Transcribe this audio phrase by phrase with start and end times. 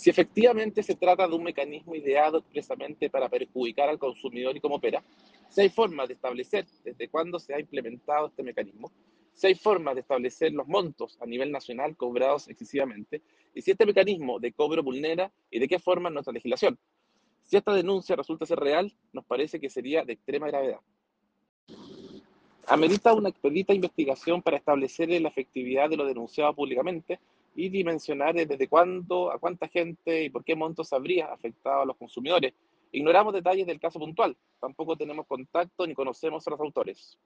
[0.00, 4.76] Si efectivamente se trata de un mecanismo ideado expresamente para perjudicar al consumidor y cómo
[4.76, 5.04] opera,
[5.50, 8.90] si hay formas de establecer desde cuándo se ha implementado este mecanismo,
[9.34, 13.20] si hay formas de establecer los montos a nivel nacional cobrados excesivamente,
[13.54, 16.78] y si este mecanismo de cobro vulnera y de qué forma nuestra legislación.
[17.44, 20.80] Si esta denuncia resulta ser real, nos parece que sería de extrema gravedad.
[22.68, 27.20] Amerita una expedita investigación para establecer la efectividad de lo denunciado públicamente
[27.54, 31.96] y dimensionar desde cuándo, a cuánta gente y por qué montos habría afectado a los
[31.96, 32.54] consumidores.
[32.92, 37.18] Ignoramos detalles del caso puntual, tampoco tenemos contacto ni conocemos a los autores.